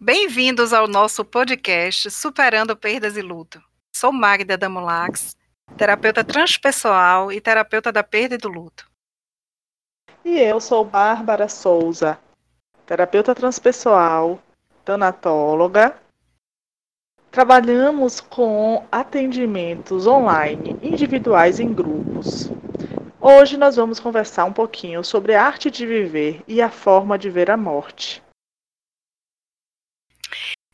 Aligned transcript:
Bem-vindos 0.00 0.72
ao 0.72 0.86
nosso 0.86 1.24
podcast 1.24 2.08
Superando 2.12 2.76
Perdas 2.76 3.16
e 3.16 3.20
Luto. 3.20 3.60
Sou 3.92 4.12
Magda 4.12 4.56
Damulax, 4.56 5.36
terapeuta 5.76 6.22
transpessoal 6.22 7.32
e 7.32 7.40
terapeuta 7.40 7.90
da 7.90 8.04
perda 8.04 8.36
e 8.36 8.38
do 8.38 8.48
luto. 8.48 8.88
E 10.24 10.38
eu 10.38 10.60
sou 10.60 10.84
Bárbara 10.84 11.48
Souza, 11.48 12.16
terapeuta 12.86 13.34
transpessoal, 13.34 14.40
tanatóloga. 14.84 15.96
Trabalhamos 17.32 18.20
com 18.20 18.86
atendimentos 18.92 20.06
online, 20.06 20.78
individuais 20.80 21.58
e 21.58 21.64
em 21.64 21.74
grupos. 21.74 22.52
Hoje 23.20 23.56
nós 23.56 23.74
vamos 23.74 23.98
conversar 23.98 24.44
um 24.44 24.52
pouquinho 24.52 25.02
sobre 25.02 25.34
a 25.34 25.44
arte 25.44 25.72
de 25.72 25.84
viver 25.84 26.40
e 26.46 26.62
a 26.62 26.70
forma 26.70 27.18
de 27.18 27.28
ver 27.28 27.50
a 27.50 27.56
morte. 27.56 28.22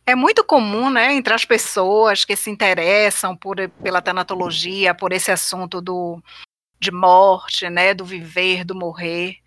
É 0.06 0.14
muito 0.14 0.44
comum, 0.44 0.90
né, 0.90 1.14
entre 1.14 1.32
as 1.32 1.44
pessoas 1.44 2.24
que 2.24 2.36
se 2.36 2.50
interessam 2.50 3.34
por, 3.34 3.56
pela 3.82 4.02
tanatologia, 4.02 4.95
por 4.95 5.12
esse 5.12 5.30
assunto 5.30 5.80
do, 5.80 6.22
de 6.78 6.90
morte, 6.90 7.70
né, 7.70 7.95
do 7.95 8.04
viver, 8.04 8.64
do 8.64 8.74
morrer, 8.74 9.38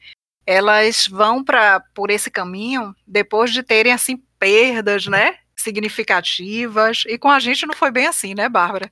elas 0.48 1.08
vão 1.08 1.44
para 1.44 1.80
por 1.94 2.10
esse 2.10 2.32
caminho 2.32 2.96
depois 3.06 3.52
de 3.52 3.62
terem 3.62 3.92
assim 3.92 4.18
perdas, 4.40 5.06
né, 5.06 5.38
significativas. 5.56 7.04
E 7.06 7.18
com 7.18 7.30
a 7.30 7.40
gente 7.40 7.66
não 7.66 7.76
foi 7.76 7.92
bem 7.92 8.08
assim, 8.08 8.34
né, 8.34 8.48
Bárbara? 8.48 8.90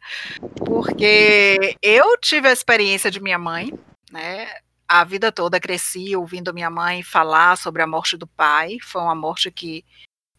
Porque 0.66 1.78
eu 1.82 2.18
tive 2.20 2.50
a 2.50 2.54
experiência 2.54 3.10
de 3.10 3.22
minha 3.22 3.40
mãe, 3.40 3.74
né? 4.12 4.48
A 4.88 5.04
vida 5.04 5.32
toda 5.32 5.60
cresci 5.60 6.16
ouvindo 6.16 6.54
minha 6.54 6.70
mãe 6.70 7.02
falar 7.02 7.58
sobre 7.58 7.82
a 7.82 7.88
morte 7.88 8.18
do 8.18 8.28
pai. 8.28 8.78
Foi 8.84 9.02
uma 9.02 9.16
morte 9.16 9.50
que 9.50 9.84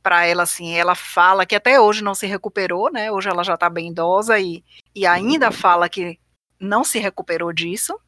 para 0.06 0.24
ela, 0.24 0.44
assim, 0.44 0.72
ela 0.72 0.94
fala 0.94 1.44
que 1.44 1.56
até 1.56 1.80
hoje 1.80 2.00
não 2.00 2.14
se 2.14 2.28
recuperou, 2.28 2.92
né? 2.92 3.10
Hoje 3.10 3.28
ela 3.28 3.42
já 3.42 3.54
está 3.54 3.68
bem 3.68 3.88
idosa 3.88 4.38
e, 4.38 4.62
e 4.94 5.04
ainda 5.04 5.50
fala 5.50 5.88
que 5.88 6.16
não 6.60 6.84
se 6.84 7.00
recuperou 7.00 7.52
disso. 7.52 7.98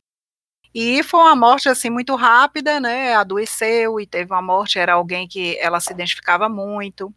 E 0.73 1.03
foi 1.03 1.19
uma 1.19 1.35
morte 1.35 1.69
assim 1.69 1.91
muito 1.91 2.15
rápida, 2.15 2.79
né? 2.79 3.15
Adoeceu 3.15 3.99
e 3.99 4.07
teve 4.07 4.33
uma 4.33 4.41
morte, 4.41 4.79
era 4.79 4.93
alguém 4.93 5.27
que 5.27 5.59
ela 5.59 5.81
se 5.81 5.93
identificava 5.93 6.49
muito. 6.49 7.13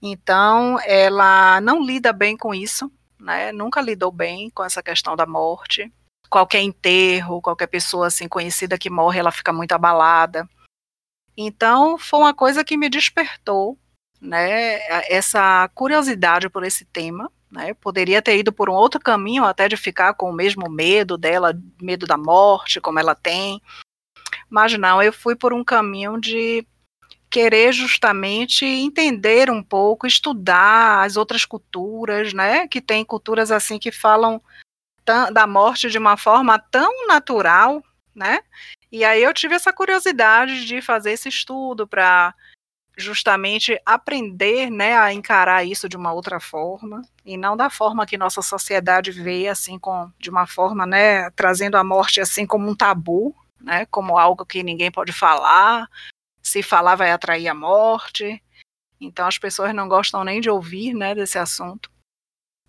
Então, 0.00 0.78
ela 0.86 1.60
não 1.60 1.84
lida 1.84 2.12
bem 2.12 2.36
com 2.36 2.54
isso, 2.54 2.88
né? 3.18 3.50
Nunca 3.50 3.80
lidou 3.80 4.12
bem 4.12 4.48
com 4.48 4.62
essa 4.62 4.80
questão 4.80 5.16
da 5.16 5.26
morte. 5.26 5.92
Qualquer 6.30 6.60
enterro, 6.60 7.42
qualquer 7.42 7.66
pessoa 7.66 8.06
assim 8.06 8.28
conhecida 8.28 8.78
que 8.78 8.88
morre, 8.88 9.18
ela 9.18 9.32
fica 9.32 9.52
muito 9.52 9.72
abalada. 9.72 10.48
Então, 11.36 11.98
foi 11.98 12.20
uma 12.20 12.32
coisa 12.32 12.62
que 12.62 12.76
me 12.76 12.88
despertou 12.88 13.76
né, 14.24 14.80
essa 15.10 15.68
curiosidade 15.74 16.48
por 16.48 16.64
esse 16.64 16.84
tema, 16.86 17.30
né, 17.50 17.74
poderia 17.74 18.22
ter 18.22 18.38
ido 18.38 18.52
por 18.52 18.70
um 18.70 18.72
outro 18.72 18.98
caminho, 18.98 19.44
até 19.44 19.68
de 19.68 19.76
ficar 19.76 20.14
com 20.14 20.30
o 20.30 20.34
mesmo 20.34 20.68
medo 20.68 21.18
dela, 21.18 21.54
medo 21.80 22.06
da 22.06 22.16
morte, 22.16 22.80
como 22.80 22.98
ela 22.98 23.14
tem, 23.14 23.60
mas 24.48 24.76
não, 24.78 25.02
eu 25.02 25.12
fui 25.12 25.36
por 25.36 25.52
um 25.52 25.62
caminho 25.62 26.18
de 26.18 26.66
querer 27.30 27.72
justamente 27.72 28.64
entender 28.64 29.50
um 29.50 29.62
pouco, 29.62 30.06
estudar 30.06 31.04
as 31.04 31.16
outras 31.16 31.44
culturas, 31.44 32.32
né, 32.32 32.66
que 32.66 32.80
tem 32.80 33.04
culturas 33.04 33.50
assim 33.52 33.78
que 33.78 33.92
falam 33.92 34.40
da 35.04 35.46
morte 35.46 35.90
de 35.90 35.98
uma 35.98 36.16
forma 36.16 36.58
tão 36.58 37.06
natural, 37.06 37.82
né, 38.14 38.40
e 38.90 39.04
aí 39.04 39.22
eu 39.22 39.34
tive 39.34 39.54
essa 39.54 39.72
curiosidade 39.72 40.64
de 40.64 40.80
fazer 40.80 41.12
esse 41.12 41.28
estudo 41.28 41.86
para 41.86 42.34
justamente 42.96 43.80
aprender 43.84 44.70
né, 44.70 44.96
a 44.96 45.12
encarar 45.12 45.64
isso 45.64 45.88
de 45.88 45.96
uma 45.96 46.12
outra 46.12 46.38
forma 46.38 47.02
e 47.24 47.36
não 47.36 47.56
da 47.56 47.68
forma 47.68 48.06
que 48.06 48.16
nossa 48.16 48.40
sociedade 48.40 49.10
vê 49.10 49.48
assim 49.48 49.78
com 49.78 50.10
de 50.18 50.30
uma 50.30 50.46
forma 50.46 50.86
né 50.86 51.28
trazendo 51.30 51.76
a 51.76 51.82
morte 51.82 52.20
assim 52.20 52.46
como 52.46 52.68
um 52.68 52.74
tabu 52.74 53.34
né 53.60 53.86
como 53.86 54.16
algo 54.16 54.46
que 54.46 54.62
ninguém 54.62 54.90
pode 54.90 55.12
falar. 55.12 55.88
Se 56.42 56.62
falar 56.62 56.94
vai 56.94 57.10
atrair 57.10 57.48
a 57.48 57.54
morte. 57.54 58.42
Então 59.00 59.26
as 59.26 59.38
pessoas 59.38 59.74
não 59.74 59.88
gostam 59.88 60.22
nem 60.22 60.40
de 60.40 60.50
ouvir 60.50 60.94
né 60.94 61.14
desse 61.14 61.38
assunto. 61.38 61.90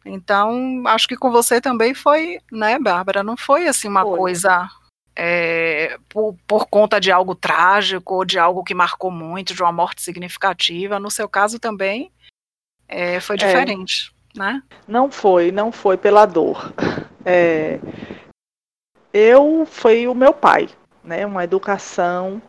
Então 0.03 0.83
acho 0.87 1.07
que 1.07 1.17
com 1.17 1.31
você 1.31 1.61
também 1.61 1.93
foi 1.93 2.39
né 2.51 2.79
Bárbara? 2.79 3.21
Não 3.23 3.37
foi 3.37 3.67
assim 3.67 3.87
uma 3.87 4.03
foi. 4.03 4.17
coisa 4.17 4.69
é, 5.15 5.97
por, 6.09 6.35
por, 6.45 6.67
conta 6.67 6.99
de 6.99 7.11
algo 7.11 7.33
trágico 7.33 8.15
ou 8.15 8.25
de 8.25 8.37
algo 8.37 8.63
que 8.63 8.73
marcou 8.73 9.09
muito, 9.09 9.53
de 9.53 9.61
uma 9.61 9.71
morte 9.71 10.01
significativa. 10.01 10.99
No 10.99 11.09
seu 11.09 11.29
caso 11.29 11.57
também 11.57 12.11
é, 12.87 13.19
foi 13.19 13.35
é. 13.35 13.39
diferente, 13.39 14.13
é, 14.35 14.39
né? 14.39 14.63
Não 14.87 15.09
foi, 15.09 15.51
não 15.51 15.71
foi 15.71 15.97
pela 15.97 16.25
dor. 16.25 16.73
É, 17.27 17.79
eu 19.11 19.65
foi 19.65 20.07
o 20.07 20.13
meu 20.13 20.31
pai, 20.31 20.69
né? 21.03 21.25
Uma 21.25 21.43
educação 21.43 22.39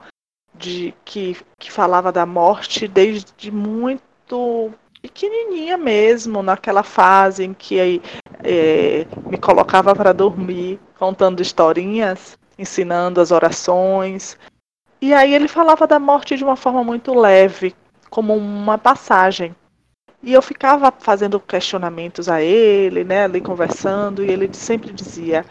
de 0.54 0.92
que, 1.02 1.34
que 1.58 1.72
falava 1.72 2.12
da 2.12 2.26
morte 2.26 2.86
desde 2.86 3.50
muito 3.50 4.70
pequenininha 5.00 5.78
mesmo, 5.78 6.42
naquela 6.42 6.82
fase 6.82 7.42
em 7.42 7.54
que 7.54 8.02
é, 8.44 9.06
me 9.30 9.38
colocava 9.38 9.96
para 9.96 10.12
dormir 10.12 10.78
contando 10.98 11.40
historinhas 11.40 12.36
ensinando 12.58 13.20
as 13.20 13.30
orações. 13.30 14.36
E 15.00 15.12
aí 15.12 15.34
ele 15.34 15.48
falava 15.48 15.86
da 15.86 15.98
morte 15.98 16.36
de 16.36 16.44
uma 16.44 16.56
forma 16.56 16.82
muito 16.82 17.14
leve, 17.14 17.74
como 18.10 18.34
uma 18.36 18.78
passagem. 18.78 19.54
E 20.22 20.32
eu 20.32 20.42
ficava 20.42 20.92
fazendo 20.98 21.38
questionamentos 21.38 22.28
a 22.28 22.42
ele, 22.42 23.04
né, 23.04 23.24
ali 23.24 23.40
conversando, 23.40 24.24
e 24.24 24.30
ele 24.30 24.52
sempre 24.52 24.92
dizia: 24.92 25.44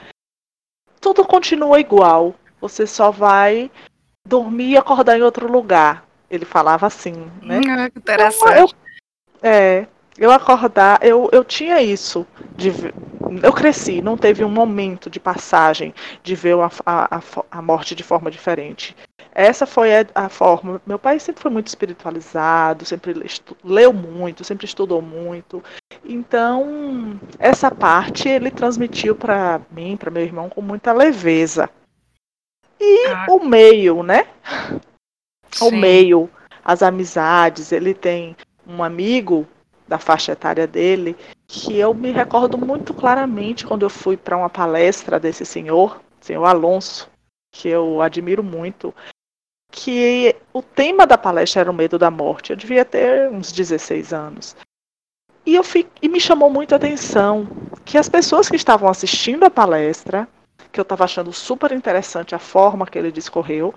tudo 1.00 1.24
continua 1.24 1.80
igual, 1.80 2.34
você 2.60 2.88
só 2.88 3.12
vai 3.12 3.70
dormir 4.28 4.72
e 4.72 4.78
acordar 4.78 5.18
em 5.18 5.22
outro 5.22 5.50
lugar. 5.50 6.04
Ele 6.30 6.46
falava 6.46 6.88
assim, 6.88 7.32
né? 7.42 7.60
Hum, 7.60 7.86
interessante. 7.96 8.52
Então, 8.52 8.68
eu, 9.44 9.50
é, 9.50 9.88
eu 10.18 10.32
acordar, 10.32 11.00
eu, 11.04 11.30
eu 11.32 11.44
tinha 11.44 11.82
isso. 11.82 12.26
De, 12.56 12.72
eu 13.42 13.54
cresci, 13.54 14.02
não 14.02 14.18
teve 14.18 14.44
um 14.44 14.50
momento 14.50 15.10
de 15.10 15.20
passagem 15.20 15.94
de 16.24 16.36
ver 16.36 16.56
a, 16.60 16.70
a, 16.86 17.22
a 17.52 17.62
morte 17.62 17.96
de 17.96 18.04
forma 18.04 18.30
diferente. 18.30 18.96
Essa 19.34 19.66
foi 19.66 19.94
a, 19.94 20.06
a, 20.16 20.30
forma. 20.30 20.82
Meu 20.86 20.98
pai 20.98 21.20
sempre 21.20 21.42
foi 21.42 21.52
muito 21.52 21.68
espiritualizado, 21.68 22.86
sempre 22.86 23.14
leu 23.64 23.92
muito, 23.92 24.46
sempre 24.46 24.66
estudou 24.66 25.02
muito. 25.02 25.62
Então, 26.06 27.20
essa 27.38 27.70
parte 27.70 28.30
ele 28.30 28.50
transmitiu 28.50 29.14
para 29.16 29.60
mim, 29.72 29.98
para 29.98 30.10
meu 30.10 30.24
irmão, 30.24 30.50
com 30.50 30.62
muita 30.62 30.94
leveza. 30.94 31.70
E 32.80 33.08
ah. 33.08 33.26
o 33.30 33.44
meio, 33.44 34.04
né? 34.04 34.28
Sim. 35.52 35.68
O 35.68 35.72
meio, 35.72 36.30
as 36.64 36.82
amizades. 36.82 37.74
Ele 37.74 37.94
tem 37.94 38.38
um 38.66 38.84
amigo 38.84 39.46
da 39.88 40.00
faixa 40.00 40.32
etária 40.32 40.66
dele, 40.66 41.16
que 41.48 41.78
eu 41.78 41.94
me 41.94 42.12
recordo 42.12 42.58
muito 42.58 42.94
claramente 42.94 43.66
quando 43.66 43.84
eu 43.84 43.90
fui 43.90 44.18
para 44.18 44.38
uma 44.38 44.50
palestra 44.50 45.20
desse 45.20 45.46
senhor, 45.46 46.02
senhor 46.20 46.46
Alonso, 46.46 47.10
que 47.52 47.70
eu 47.70 48.02
admiro 48.02 48.44
muito, 48.44 48.94
que 49.72 50.36
o 50.54 50.62
tema 50.62 51.06
da 51.06 51.18
palestra 51.18 51.62
era 51.62 51.72
o 51.72 51.74
medo 51.74 52.00
da 52.00 52.10
morte. 52.10 52.52
Eu 52.52 52.58
devia 52.58 52.84
ter 52.84 53.30
uns 53.30 53.52
16 53.52 54.14
anos. 54.14 54.56
E, 55.46 55.54
eu 55.54 55.64
fico, 55.64 55.92
e 56.02 56.10
me 56.10 56.20
chamou 56.20 56.50
muito 56.50 56.74
a 56.74 56.78
atenção 56.78 57.48
que 57.84 57.98
as 57.98 58.10
pessoas 58.10 58.50
que 58.50 58.56
estavam 58.56 58.90
assistindo 58.90 59.44
a 59.44 59.50
palestra, 59.50 60.28
que 60.72 60.80
eu 60.80 60.84
estava 60.84 61.04
achando 61.04 61.32
super 61.32 61.72
interessante 61.72 62.34
a 62.34 62.40
forma 62.40 62.88
que 62.88 62.98
ele 62.98 63.12
discorreu, 63.12 63.74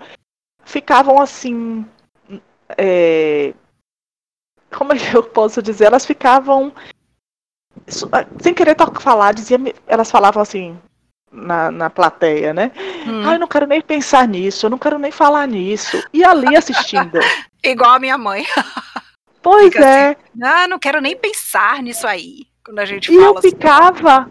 ficavam 0.65 1.21
assim 1.21 1.85
é, 2.77 3.53
como 4.71 4.93
é 4.93 4.97
que 4.97 5.15
eu 5.15 5.23
posso 5.23 5.61
dizer? 5.61 5.85
Elas 5.85 6.05
ficavam 6.05 6.73
ah, 8.11 8.25
sem 8.41 8.53
querer 8.53 8.75
falar, 8.99 9.33
dizia, 9.33 9.57
elas 9.87 10.11
falavam 10.11 10.41
assim 10.41 10.77
na, 11.31 11.71
na 11.71 11.89
plateia, 11.89 12.53
né? 12.53 12.71
Hum. 13.07 13.27
Ah, 13.27 13.33
eu 13.33 13.39
não 13.39 13.47
quero 13.47 13.67
nem 13.67 13.81
pensar 13.81 14.27
nisso, 14.27 14.65
eu 14.65 14.69
não 14.69 14.77
quero 14.77 14.99
nem 14.99 15.11
falar 15.11 15.47
nisso. 15.47 16.01
E 16.13 16.23
ali 16.23 16.55
assistindo. 16.55 17.19
Igual 17.63 17.91
a 17.91 17.99
minha 17.99 18.17
mãe. 18.17 18.45
Pois 19.41 19.71
Fica 19.71 19.85
é. 19.85 20.09
Assim, 20.09 20.43
ah, 20.43 20.67
não 20.67 20.77
quero 20.77 20.99
nem 20.99 21.15
pensar 21.15 21.81
nisso 21.81 22.05
aí. 22.05 22.45
Quando 22.61 22.79
a 22.79 22.85
gente 22.85 23.09
e 23.09 23.15
fala 23.15 23.25
eu 23.25 23.37
assim. 23.37 23.49
ficava, 23.51 24.29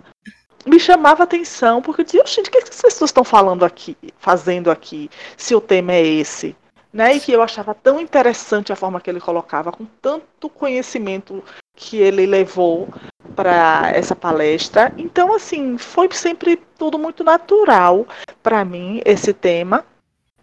me 0.67 0.79
chamava 0.79 1.23
atenção, 1.23 1.81
porque 1.81 2.03
eu 2.03 2.05
dizia, 2.05 2.27
gente, 2.27 2.49
o 2.49 2.53
que, 2.53 2.59
é 2.59 2.61
que 2.61 2.69
as 2.69 2.83
pessoas 2.83 3.09
estão 3.09 3.25
falando 3.25 3.65
aqui, 3.65 3.97
fazendo 4.19 4.71
aqui, 4.71 5.11
se 5.35 5.55
o 5.55 5.63
tema 5.63 5.95
é 5.95 6.07
esse? 6.07 6.55
Né? 6.93 7.15
E 7.15 7.21
que 7.21 7.33
eu 7.33 7.43
achava 7.43 7.75
tão 7.75 8.01
interessante 8.01 8.73
a 8.73 8.77
forma 8.77 9.01
que 9.01 9.11
ele 9.11 9.21
colocava, 9.21 9.73
com 9.73 9.85
tanto 10.01 10.49
conhecimento 10.49 11.43
que 11.75 11.99
ele 11.99 12.27
levou 12.27 12.89
para 13.37 13.91
essa 13.95 14.17
palestra. 14.17 14.93
Então, 14.97 15.35
assim, 15.35 15.79
foi 15.79 16.09
sempre 16.13 16.57
tudo 16.77 16.99
muito 16.99 17.23
natural 17.23 18.07
para 18.43 18.65
mim 18.65 19.01
esse 19.05 19.33
tema. 19.33 19.85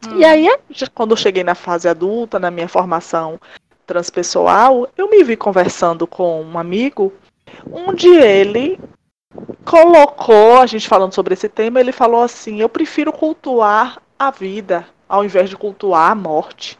Hum. 0.07 0.17
E 0.17 0.25
aí, 0.25 0.47
quando 0.93 1.11
eu 1.11 1.17
cheguei 1.17 1.43
na 1.43 1.55
fase 1.55 1.87
adulta, 1.87 2.39
na 2.39 2.51
minha 2.51 2.67
formação 2.67 3.39
transpessoal, 3.85 4.87
eu 4.97 5.09
me 5.09 5.23
vi 5.23 5.35
conversando 5.35 6.07
com 6.07 6.41
um 6.41 6.57
amigo, 6.57 7.13
onde 7.71 8.07
ele 8.07 8.79
colocou, 9.63 10.59
a 10.59 10.65
gente 10.65 10.87
falando 10.87 11.13
sobre 11.13 11.33
esse 11.33 11.49
tema, 11.49 11.79
ele 11.79 11.91
falou 11.91 12.23
assim: 12.23 12.61
eu 12.61 12.69
prefiro 12.69 13.11
cultuar 13.11 14.01
a 14.17 14.31
vida 14.31 14.87
ao 15.15 15.23
invés 15.23 15.49
de 15.49 15.57
cultuar 15.57 16.11
a 16.11 16.15
morte. 16.15 16.77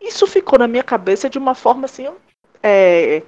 Isso 0.00 0.26
ficou 0.26 0.58
na 0.58 0.66
minha 0.66 0.82
cabeça 0.82 1.28
de 1.28 1.38
uma 1.38 1.54
forma 1.54 1.84
assim. 1.84 2.08
É, 2.62 3.22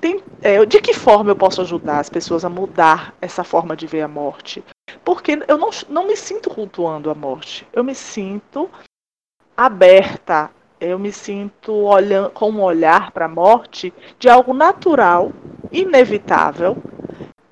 tem, 0.00 0.22
é, 0.40 0.64
de 0.64 0.80
que 0.80 0.94
forma 0.94 1.30
eu 1.30 1.36
posso 1.36 1.60
ajudar 1.60 1.98
as 1.98 2.08
pessoas 2.08 2.44
a 2.44 2.48
mudar 2.48 3.14
essa 3.20 3.44
forma 3.44 3.76
de 3.76 3.86
ver 3.86 4.00
a 4.00 4.08
morte? 4.08 4.64
Porque 5.04 5.38
eu 5.46 5.58
não, 5.58 5.68
não 5.88 6.06
me 6.06 6.16
sinto 6.16 6.48
cultuando 6.48 7.10
a 7.10 7.14
morte. 7.14 7.66
Eu 7.72 7.84
me 7.84 7.94
sinto 7.94 8.70
aberta. 9.54 10.50
Eu 10.80 10.98
me 10.98 11.12
sinto 11.12 11.72
olhando 11.72 12.30
com 12.30 12.50
um 12.50 12.62
olhar 12.62 13.10
para 13.10 13.26
a 13.26 13.28
morte 13.28 13.92
de 14.18 14.30
algo 14.30 14.54
natural, 14.54 15.30
inevitável, 15.70 16.78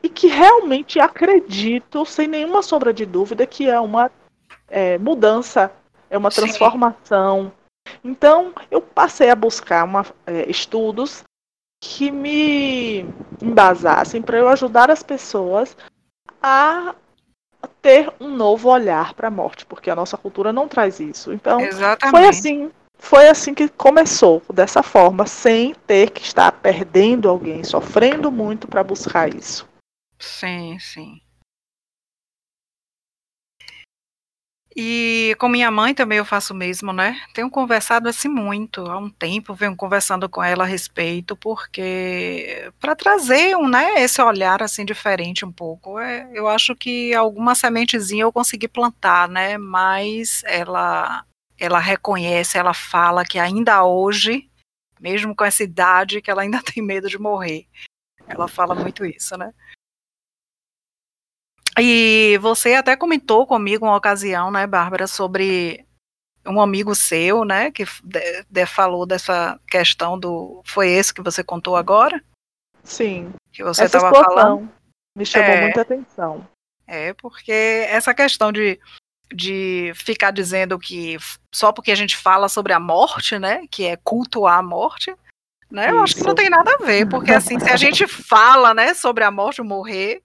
e 0.03 0.09
que 0.09 0.29
realmente 0.29 0.99
acredito, 0.99 2.07
sem 2.07 2.27
nenhuma 2.27 2.63
sombra 2.63 2.95
de 2.95 3.05
dúvida, 3.05 3.47
que 3.47 3.69
é 3.69 3.79
uma 3.79 4.11
é, 4.69 4.99
mudança, 4.99 5.73
é 6.11 6.17
uma 6.17 6.31
transformação. 6.31 7.53
Sim. 7.87 7.93
Então, 8.05 8.53
eu 8.71 8.81
passei 8.81 9.31
a 9.31 9.35
buscar 9.35 9.85
uma, 9.85 10.05
é, 10.27 10.49
estudos 10.51 11.23
que 11.81 12.11
me 12.11 13.07
embasassem 13.41 14.21
para 14.21 14.39
eu 14.39 14.49
ajudar 14.49 14.91
as 14.91 15.03
pessoas 15.03 15.77
a 16.43 16.95
ter 17.81 18.13
um 18.21 18.29
novo 18.29 18.69
olhar 18.69 19.15
para 19.15 19.29
a 19.29 19.31
morte, 19.31 19.65
porque 19.67 19.91
a 19.91 19.97
nossa 19.97 20.17
cultura 20.17 20.53
não 20.53 20.69
traz 20.69 21.01
isso. 21.01 21.33
Então, 21.33 21.61
Exatamente. 21.61 22.11
foi 22.11 22.29
assim, 22.29 22.71
foi 22.99 23.29
assim 23.29 23.55
que 23.55 23.69
começou, 23.69 24.43
dessa 24.53 24.83
forma, 24.83 25.27
sem 25.27 25.75
ter 25.87 26.11
que 26.11 26.23
estar 26.23 26.53
perdendo 26.53 27.29
alguém, 27.29 27.65
sofrendo 27.65 28.31
muito 28.31 28.69
para 28.69 28.85
buscar 28.85 29.33
isso. 29.33 29.69
Sim, 30.19 30.79
sim. 30.81 31.21
E 34.81 35.35
com 35.41 35.49
minha 35.49 35.73
mãe 35.73 35.93
também 35.93 36.19
eu 36.19 36.25
faço 36.25 36.55
o 36.55 36.57
mesmo, 36.57 36.93
né? 36.93 37.21
Tenho 37.35 37.51
conversado 37.51 38.09
assim 38.09 38.29
muito, 38.29 38.87
há 38.87 38.97
um 38.97 39.11
tempo 39.11 39.53
venho 39.53 39.75
conversando 39.75 40.29
com 40.29 40.41
ela 40.41 40.63
a 40.63 40.67
respeito, 40.69 41.37
porque 41.37 42.71
para 42.79 42.95
trazer 42.95 43.57
um, 43.57 43.69
né, 43.69 44.01
esse 44.01 44.23
olhar 44.23 44.63
assim 44.63 44.85
diferente 44.85 45.45
um 45.45 45.51
pouco. 45.51 45.99
É, 45.99 46.31
eu 46.33 46.47
acho 46.47 46.77
que 46.77 47.13
alguma 47.13 47.57
sementezinha 47.57 48.23
eu 48.23 48.33
consegui 48.33 48.69
plantar, 48.69 49.29
né? 49.29 49.59
Mas 49.59 50.45
ela 50.47 51.25
ela 51.59 51.81
reconhece, 51.81 52.57
ela 52.57 52.73
fala 52.73 53.25
que 53.25 53.37
ainda 53.37 53.85
hoje, 53.85 54.49
mesmo 55.01 55.35
com 55.35 55.45
essa 55.45 55.65
idade, 55.65 56.23
que 56.23 56.31
ela 56.31 56.43
ainda 56.43 56.63
tem 56.63 56.81
medo 56.85 57.09
de 57.09 57.19
morrer. 57.19 57.67
Ela 58.29 58.47
fala 58.47 58.77
muito 58.77 59.05
isso, 59.05 59.37
né? 59.37 59.53
E 61.81 62.39
você 62.39 62.75
até 62.75 62.97
comentou 62.97 63.47
comigo 63.47 63.87
uma 63.87 63.97
ocasião, 63.97 64.51
né, 64.51 64.67
Bárbara, 64.67 65.07
sobre 65.07 65.87
um 66.47 66.61
amigo 66.61 66.95
seu, 66.95 67.45
né, 67.45 67.71
que 67.71 67.85
de, 68.03 68.45
de, 68.49 68.67
falou 68.67 69.07
dessa 69.07 69.61
questão 69.69 70.19
do. 70.19 70.63
Foi 70.65 70.89
esse 70.89 71.13
que 71.13 71.23
você 71.23 71.45
contou 71.45 71.77
agora? 71.77 72.23
Sim. 72.83 73.33
Que 73.53 73.63
você 73.63 73.85
estava 73.85 74.11
falando. 74.11 74.69
Me 75.15 75.27
chamou 75.27 75.51
é, 75.51 75.63
muita 75.63 75.83
atenção. 75.83 76.49
É, 76.87 77.13
porque 77.15 77.53
essa 77.53 78.15
questão 78.15 78.51
de, 78.51 78.81
de 79.33 79.93
ficar 79.95 80.31
dizendo 80.31 80.79
que 80.79 81.19
só 81.55 81.71
porque 81.71 81.91
a 81.91 81.97
gente 81.97 82.17
fala 82.17 82.49
sobre 82.49 82.73
a 82.73 82.81
morte, 82.81 83.39
né, 83.39 83.67
que 83.71 83.85
é 83.85 83.97
cultuar 83.97 84.59
a 84.59 84.63
morte, 84.63 85.15
né, 85.71 85.91
eu 85.91 86.01
acho 86.01 86.15
que 86.15 86.23
não 86.23 86.35
tem 86.35 86.49
nada 86.49 86.77
a 86.81 86.85
ver, 86.85 87.07
porque 87.09 87.31
assim, 87.31 87.59
se 87.59 87.69
a 87.69 87.77
gente 87.77 88.07
fala, 88.07 88.73
né, 88.73 88.95
sobre 88.95 89.23
a 89.23 89.31
morte, 89.31 89.61
morrer, 89.61 90.23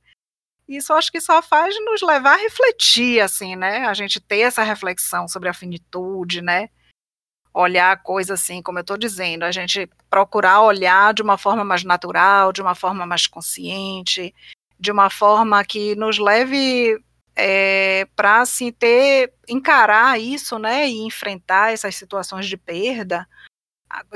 isso 0.67 0.93
acho 0.93 1.11
que 1.11 1.19
só 1.21 1.41
faz 1.41 1.75
nos 1.85 2.01
levar 2.01 2.33
a 2.33 2.41
refletir, 2.41 3.19
assim, 3.21 3.55
né? 3.55 3.85
A 3.85 3.93
gente 3.93 4.19
ter 4.19 4.39
essa 4.39 4.63
reflexão 4.63 5.27
sobre 5.27 5.49
a 5.49 5.53
finitude, 5.53 6.41
né? 6.41 6.69
Olhar 7.53 7.91
a 7.91 7.97
coisa 7.97 8.33
assim, 8.33 8.61
como 8.61 8.79
eu 8.79 8.81
estou 8.81 8.97
dizendo, 8.97 9.43
a 9.43 9.51
gente 9.51 9.87
procurar 10.09 10.61
olhar 10.61 11.13
de 11.13 11.21
uma 11.21 11.37
forma 11.37 11.63
mais 11.63 11.83
natural, 11.83 12.51
de 12.51 12.61
uma 12.61 12.75
forma 12.75 13.05
mais 13.05 13.27
consciente, 13.27 14.33
de 14.79 14.91
uma 14.91 15.09
forma 15.09 15.63
que 15.63 15.95
nos 15.95 16.17
leve 16.17 16.97
é, 17.35 18.05
para 18.15 18.41
assim 18.41 18.71
ter 18.71 19.33
encarar 19.47 20.19
isso, 20.19 20.57
né, 20.57 20.87
e 20.87 21.05
enfrentar 21.05 21.73
essas 21.73 21.95
situações 21.95 22.47
de 22.47 22.57
perda 22.57 23.27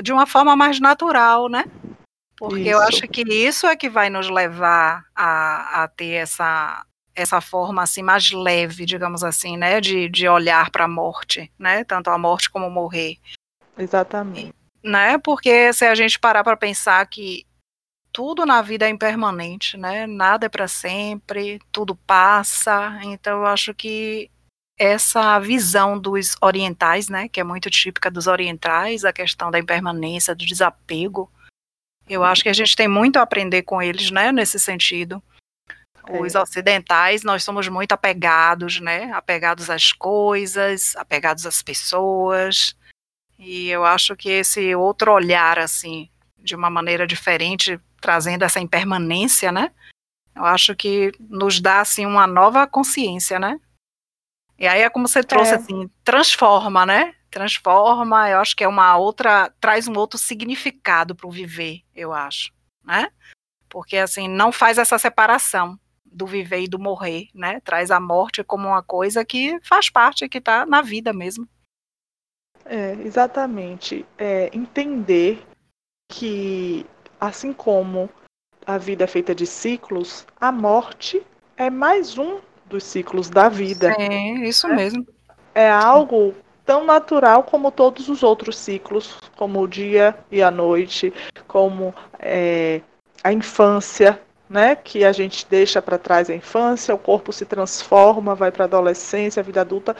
de 0.02 0.12
uma 0.12 0.26
forma 0.26 0.56
mais 0.56 0.80
natural, 0.80 1.50
né? 1.50 1.66
Porque 2.38 2.62
isso. 2.62 2.70
eu 2.70 2.80
acho 2.80 3.08
que 3.08 3.22
isso 3.22 3.66
é 3.66 3.76
que 3.76 3.90
vai 3.90 4.10
nos 4.10 4.30
levar 4.30 5.06
a, 5.16 5.84
a 5.84 5.88
ter 5.88 6.14
essa, 6.14 6.86
essa 7.16 7.42
forma 7.42 7.82
assim 7.82 8.04
mais 8.04 8.32
leve, 8.32 8.86
digamos 8.86 9.24
assim, 9.24 9.58
né, 9.58 9.82
de, 9.82 10.08
de 10.08 10.28
olhar 10.28 10.70
para 10.70 10.86
a 10.86 10.88
morte, 10.88 11.52
né, 11.58 11.84
tanto 11.84 12.10
a 12.12 12.18
morte 12.18 12.50
como 12.50 12.70
morrer. 12.70 13.18
Exatamente. 13.78 14.54
Né? 14.84 15.18
Porque 15.18 15.74
se 15.74 15.86
a 15.86 15.96
gente 15.96 16.20
parar 16.20 16.44
para 16.44 16.56
pensar 16.56 17.06
que 17.08 17.46
tudo 18.12 18.46
na 18.46 18.62
vida 18.62 18.86
é 18.86 18.90
impermanente, 18.90 19.78
né? 19.78 20.08
Nada 20.08 20.46
é 20.46 20.50
para 20.50 20.68
sempre, 20.68 21.60
tudo 21.72 21.96
passa. 21.96 23.00
Então 23.04 23.40
eu 23.40 23.46
acho 23.46 23.74
que 23.76 24.32
essa 24.78 25.38
visão 25.40 26.00
dos 26.00 26.36
orientais, 26.42 27.10
né, 27.10 27.28
que 27.28 27.40
é 27.40 27.44
muito 27.44 27.70
típica 27.70 28.10
dos 28.10 28.28
orientais, 28.28 29.04
a 29.04 29.12
questão 29.12 29.52
da 29.52 29.60
impermanência, 29.60 30.36
do 30.36 30.46
desapego, 30.46 31.32
eu 32.10 32.24
acho 32.24 32.44
que 32.44 32.50
a 32.50 32.54
gente 32.54 32.76
tem 32.76 32.88
muito 32.88 33.18
a 33.18 33.22
aprender 33.22 33.64
com 33.64 33.82
eles, 33.82 34.12
né, 34.12 34.32
nesse 34.32 34.60
sentido. 34.60 35.22
É. 36.08 36.22
Os 36.22 36.36
ocidentais, 36.36 37.24
nós 37.24 37.44
somos 37.44 37.68
muito 37.68 37.92
apegados, 37.92 38.80
né, 38.80 39.12
apegados 39.12 39.70
às 39.70 39.92
coisas, 39.92 40.96
apegados 40.96 41.46
às 41.46 41.62
pessoas. 41.62 42.76
E 43.38 43.70
eu 43.70 43.86
acho 43.86 44.16
que 44.16 44.30
esse 44.30 44.74
outro 44.74 45.12
olhar, 45.12 45.60
assim, 45.60 46.10
de 46.38 46.56
uma 46.56 46.70
maneira 46.70 47.06
diferente, 47.06 47.80
trazendo 48.00 48.44
essa 48.44 48.60
impermanência, 48.60 49.52
né, 49.52 49.72
eu 50.36 50.46
acho 50.46 50.76
que 50.76 51.12
nos 51.20 51.60
dá, 51.60 51.82
assim, 51.82 52.06
uma 52.06 52.28
nova 52.28 52.66
consciência, 52.68 53.40
né. 53.40 53.60
E 54.58 54.68
aí 54.68 54.82
é 54.82 54.90
como 54.90 55.08
você 55.08 55.24
trouxe, 55.24 55.52
é. 55.52 55.56
assim, 55.56 55.90
transforma, 56.04 56.86
né, 56.86 57.14
transforma, 57.30 58.30
eu 58.30 58.40
acho 58.40 58.56
que 58.56 58.64
é 58.64 58.68
uma 58.68 58.98
outra, 58.98 59.52
traz 59.60 59.88
um 59.88 59.98
outro 59.98 60.18
significado 60.18 61.16
para 61.16 61.28
o 61.28 61.32
viver, 61.32 61.82
eu 61.96 62.14
acho, 62.14 62.52
né? 62.84 63.10
Porque 63.70 63.98
assim, 63.98 64.28
não 64.28 64.52
faz 64.52 64.78
essa 64.78 64.98
separação 64.98 65.80
do 66.06 66.26
viver 66.26 66.62
e 66.62 66.68
do 66.68 66.80
morrer, 66.80 67.28
né? 67.34 67.60
Traz 67.60 67.92
a 67.92 68.00
morte 68.00 68.44
como 68.44 68.68
uma 68.68 68.82
coisa 68.82 69.24
que 69.24 69.60
faz 69.62 69.90
parte, 69.90 70.28
que 70.28 70.40
está 70.40 70.66
na 70.66 70.82
vida 70.82 71.14
mesmo. 71.14 71.48
É, 72.66 72.94
exatamente. 72.94 74.06
É, 74.18 74.50
entender 74.54 75.46
que, 76.10 76.86
assim 77.20 77.54
como 77.54 78.10
a 78.66 78.78
vida 78.78 79.04
é 79.04 79.08
feita 79.08 79.34
de 79.34 79.46
ciclos, 79.46 80.26
a 80.40 80.52
morte 80.52 81.26
é 81.56 81.70
mais 81.70 82.18
um 82.18 82.40
dos 82.66 82.84
ciclos 82.84 83.30
da 83.30 83.48
vida. 83.48 83.94
Sim, 83.96 84.44
isso 84.44 84.68
né? 84.68 84.76
mesmo. 84.76 85.06
É 85.54 85.70
algo 85.70 86.36
tão 86.68 86.84
natural 86.84 87.44
como 87.44 87.72
todos 87.72 88.10
os 88.10 88.22
outros 88.22 88.58
ciclos, 88.58 89.18
como 89.38 89.62
o 89.62 89.68
dia 89.68 90.14
e 90.30 90.44
a 90.44 90.52
noite, 90.52 91.14
como 91.48 91.96
é, 92.20 92.82
a 93.24 93.32
infância, 93.32 94.22
né, 94.50 94.76
que 94.76 95.06
a 95.06 95.14
gente 95.14 95.48
deixa 95.50 95.82
para 95.82 95.98
trás 95.98 96.30
a 96.30 96.36
infância, 96.36 96.94
o 96.94 96.98
corpo 97.00 97.32
se 97.32 97.46
transforma, 97.46 98.36
vai 98.36 98.52
para 98.52 98.66
a 98.66 98.68
adolescência, 98.68 99.40
a 99.40 99.44
vida 99.44 99.62
adulta, 99.62 99.96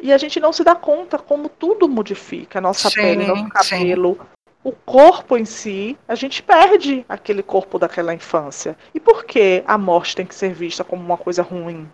e 0.00 0.12
a 0.12 0.18
gente 0.18 0.38
não 0.38 0.52
se 0.52 0.62
dá 0.62 0.76
conta 0.76 1.18
como 1.18 1.48
tudo 1.48 1.88
modifica, 1.88 2.60
nossa 2.60 2.88
sim, 2.88 3.00
pele, 3.00 3.26
nosso 3.26 3.48
cabelo, 3.48 4.14
sim. 4.20 4.26
o 4.62 4.72
corpo 4.72 5.36
em 5.36 5.44
si, 5.44 5.98
a 6.06 6.14
gente 6.14 6.40
perde 6.40 7.04
aquele 7.08 7.42
corpo 7.42 7.78
daquela 7.80 8.14
infância. 8.14 8.76
E 8.94 9.00
por 9.00 9.24
que 9.24 9.62
a 9.66 9.76
morte 9.76 10.16
tem 10.16 10.26
que 10.26 10.34
ser 10.34 10.52
vista 10.52 10.84
como 10.84 11.04
uma 11.04 11.16
coisa 11.16 11.42
ruim? 11.42 11.88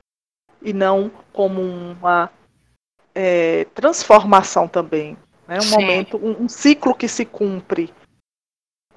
E 0.63 0.73
não 0.73 1.11
como 1.33 1.61
uma 1.61 2.31
é, 3.21 3.65
transformação 3.75 4.69
também. 4.69 5.17
Né? 5.49 5.59
Um 5.59 5.63
Sim. 5.63 5.71
momento, 5.73 6.17
um, 6.19 6.45
um, 6.45 6.49
ciclo 6.49 6.95
que 6.95 7.09
se 7.09 7.25
cumpre. 7.25 7.93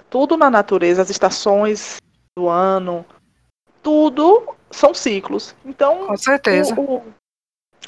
Tudo 0.08 0.36
na 0.36 0.48
natureza, 0.48 1.02
as 1.02 1.10
estações 1.10 1.96
do 2.38 2.48
ano, 2.48 3.04
tudo 3.82 4.54
são 4.70 4.94
ciclos. 4.94 5.56
Então, 5.64 6.06
com 6.06 6.16
certeza. 6.16 6.72
O, 6.78 6.98
o, 6.98 7.14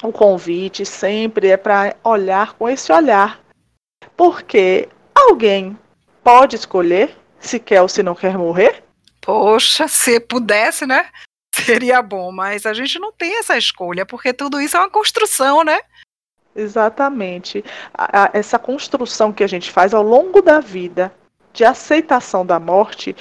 o 0.03 0.11
convite 0.11 0.85
sempre 0.85 1.47
é 1.47 1.57
para 1.57 1.95
olhar 2.03 2.53
com 2.55 2.67
esse 2.67 2.91
olhar. 2.91 3.39
Porque 4.17 4.89
alguém 5.13 5.79
pode 6.21 6.57
escolher 6.57 7.15
se 7.39 7.59
quer 7.61 7.81
ou 7.81 7.87
se 7.87 8.03
não 8.03 8.13
quer 8.13 8.37
morrer? 8.37 8.83
Poxa, 9.21 9.87
se 9.87 10.19
pudesse, 10.19 10.85
né? 10.85 11.09
Seria 11.55 12.01
bom, 12.01 12.29
mas 12.33 12.65
a 12.65 12.73
gente 12.73 12.99
não 12.99 13.13
tem 13.13 13.39
essa 13.39 13.57
escolha, 13.57 14.05
porque 14.05 14.33
tudo 14.33 14.59
isso 14.59 14.75
é 14.75 14.79
uma 14.81 14.89
construção, 14.89 15.63
né? 15.63 15.79
Exatamente. 16.55 17.63
A, 17.93 18.23
a, 18.23 18.29
essa 18.33 18.57
construção 18.57 19.33
que 19.33 19.43
a 19.43 19.47
gente 19.47 19.69
faz 19.69 19.93
ao 19.93 20.01
longo 20.01 20.41
da 20.41 20.59
vida 20.59 21.13
de 21.51 21.65
aceitação 21.65 22.45
da 22.45 22.59
morte 22.59 23.15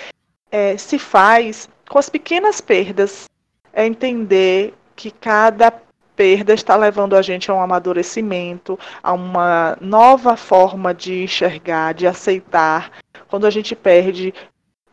é, 0.50 0.76
se 0.76 0.98
faz 0.98 1.68
com 1.88 1.98
as 1.98 2.08
pequenas 2.08 2.60
perdas. 2.60 3.28
É 3.72 3.84
entender 3.84 4.72
que 4.94 5.10
cada 5.10 5.72
perda 6.14 6.54
está 6.54 6.76
levando 6.76 7.16
a 7.16 7.22
gente 7.22 7.50
a 7.50 7.54
um 7.54 7.60
amadurecimento, 7.60 8.78
a 9.02 9.12
uma 9.12 9.76
nova 9.80 10.36
forma 10.36 10.94
de 10.94 11.24
enxergar, 11.24 11.92
de 11.92 12.06
aceitar. 12.06 12.92
Quando 13.26 13.46
a 13.46 13.50
gente 13.50 13.74
perde 13.74 14.32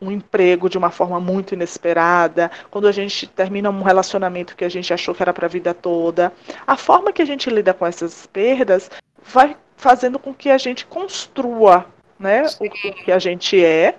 um 0.01 0.11
emprego 0.11 0.67
de 0.67 0.77
uma 0.77 0.89
forma 0.89 1.19
muito 1.19 1.53
inesperada, 1.53 2.49
quando 2.71 2.87
a 2.87 2.91
gente 2.91 3.27
termina 3.27 3.69
um 3.69 3.83
relacionamento 3.83 4.55
que 4.55 4.65
a 4.65 4.69
gente 4.69 4.91
achou 4.93 5.13
que 5.13 5.21
era 5.21 5.31
para 5.31 5.45
a 5.45 5.49
vida 5.49 5.73
toda, 5.73 6.33
a 6.65 6.75
forma 6.75 7.13
que 7.13 7.21
a 7.21 7.25
gente 7.25 7.49
lida 7.49 7.73
com 7.73 7.85
essas 7.85 8.25
perdas 8.25 8.89
vai 9.23 9.55
fazendo 9.77 10.17
com 10.17 10.33
que 10.33 10.49
a 10.49 10.57
gente 10.57 10.85
construa, 10.85 11.85
né, 12.19 12.43
o, 12.59 12.65
o 12.65 12.93
que 12.93 13.11
a 13.11 13.19
gente 13.19 13.63
é 13.63 13.95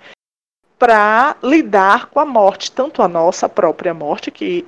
para 0.77 1.37
lidar 1.41 2.07
com 2.07 2.19
a 2.19 2.25
morte, 2.25 2.71
tanto 2.71 3.01
a 3.01 3.07
nossa 3.07 3.47
própria 3.47 3.93
morte, 3.93 4.29
que 4.29 4.65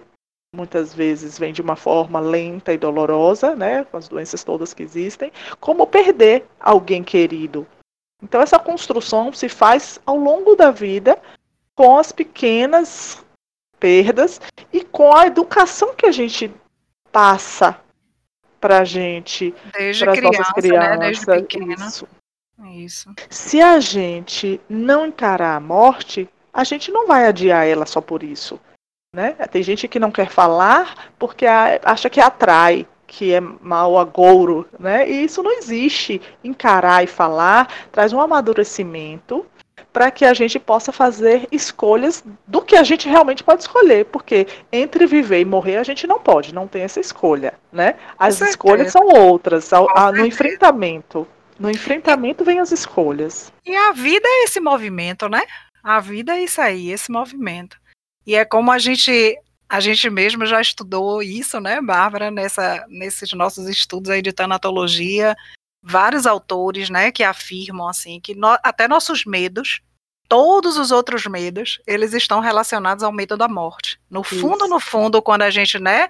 muitas 0.56 0.94
vezes 0.94 1.38
vem 1.38 1.52
de 1.52 1.62
uma 1.62 1.76
forma 1.76 2.20
lenta 2.20 2.72
e 2.72 2.78
dolorosa, 2.78 3.56
né, 3.56 3.84
com 3.84 3.98
as 3.98 4.08
doenças 4.08 4.44
todas 4.44 4.74
que 4.74 4.84
existem, 4.84 5.32
como 5.60 5.86
perder 5.86 6.46
alguém 6.60 7.04
querido. 7.04 7.68
Então 8.22 8.42
essa 8.42 8.58
construção 8.58 9.32
se 9.34 9.50
faz 9.50 10.00
ao 10.06 10.18
longo 10.18 10.56
da 10.56 10.72
vida 10.72 11.22
com 11.76 11.98
as 11.98 12.12
pequenas 12.12 13.24
perdas 13.80 14.40
e 14.72 14.84
com 14.84 15.16
a 15.16 15.28
educação 15.28 15.94
que 15.96 16.06
a 16.06 16.12
gente 16.12 16.52
passa 17.12 17.80
para 18.60 18.80
a 18.80 18.84
gente, 18.84 19.54
para 19.72 20.12
as 20.12 20.22
nossas 20.22 20.52
crianças. 20.54 20.90
Né? 20.90 20.98
Desde 20.98 21.26
pequena. 21.26 21.86
Isso. 21.86 22.08
Isso. 22.74 23.14
Se 23.30 23.62
a 23.62 23.80
gente 23.80 24.62
não 24.70 25.06
encarar 25.06 25.56
a 25.56 25.60
morte, 25.60 26.30
a 26.54 26.64
gente 26.64 26.92
não 26.92 27.06
vai 27.06 27.26
adiar 27.26 27.68
ela 27.68 27.86
só 27.86 28.00
por 28.00 28.24
isso. 28.24 28.60
Né? 29.14 29.34
Tem 29.52 29.62
gente 29.62 29.88
que 29.88 30.00
não 30.00 30.12
quer 30.12 30.30
falar 30.30 31.12
porque 31.20 31.46
acha 31.46 32.10
que 32.10 32.20
atrai, 32.20 32.88
que 33.08 33.34
é 33.34 33.40
mal 33.40 33.98
agouro, 33.98 34.68
né? 34.80 35.10
E 35.10 35.24
isso 35.26 35.42
não 35.44 35.52
existe. 35.58 36.22
Encarar 36.44 37.04
e 37.04 37.08
falar 37.08 37.72
traz 37.92 38.14
um 38.14 38.22
amadurecimento 38.22 39.46
para 39.96 40.12
que 40.12 40.26
a 40.26 40.34
gente 40.34 40.60
possa 40.60 40.92
fazer 40.92 41.48
escolhas 41.52 42.22
do 42.46 42.62
que 42.62 42.76
a 42.76 42.84
gente 42.84 43.08
realmente 43.08 43.44
pode 43.44 43.62
escolher, 43.62 44.04
porque 44.06 44.46
entre 44.70 45.06
viver 45.06 45.40
e 45.40 45.46
morrer 45.46 45.78
a 45.78 45.84
gente 45.84 46.06
não 46.06 46.20
pode, 46.20 46.54
não 46.54 46.68
tem 46.68 46.82
essa 46.82 47.00
escolha, 47.00 47.54
né? 47.72 47.96
As 48.20 48.42
escolhas 48.42 48.92
são 48.92 49.08
outras, 49.08 49.72
a, 49.72 50.12
no 50.12 50.26
enfrentamento. 50.26 51.26
No 51.58 51.72
enfrentamento 51.72 52.44
vem 52.44 52.60
as 52.60 52.74
escolhas. 52.74 53.54
E 53.66 53.74
a 53.74 53.94
vida 53.94 54.28
é 54.28 54.44
esse 54.44 54.60
movimento, 54.60 55.30
né? 55.30 55.42
A 55.82 56.02
vida 56.02 56.36
é 56.36 56.44
isso 56.44 56.60
aí, 56.60 56.92
esse 56.92 57.10
movimento. 57.10 57.78
E 58.28 58.36
é 58.36 58.44
como 58.44 58.74
a 58.74 58.78
gente 58.78 59.40
a 59.68 59.80
gente 59.80 60.10
mesmo 60.10 60.46
já 60.46 60.62
estudou 60.62 61.22
isso, 61.22 61.60
né, 61.60 61.82
Bárbara, 61.82 62.30
nessa, 62.30 62.86
nesses 62.88 63.32
nossos 63.34 63.68
estudos 63.68 64.10
aí 64.10 64.22
de 64.22 64.32
tanatologia, 64.32 65.36
vários 65.82 66.26
autores, 66.26 66.90
né, 66.90 67.12
que 67.12 67.24
afirmam 67.24 67.88
assim 67.88 68.20
que 68.20 68.36
no, 68.36 68.48
até 68.64 68.88
nossos 68.88 69.26
medos, 69.26 69.82
todos 70.28 70.78
os 70.78 70.92
outros 70.92 71.26
medos, 71.26 71.80
eles 71.86 72.14
estão 72.14 72.40
relacionados 72.40 73.04
ao 73.04 73.12
medo 73.12 73.36
da 73.36 73.48
morte. 73.48 74.00
No 74.10 74.24
fundo, 74.24 74.66
isso. 74.66 74.68
no 74.68 74.80
fundo, 74.80 75.22
quando 75.22 75.44
a 75.44 75.50
gente, 75.50 75.80
né, 75.80 76.10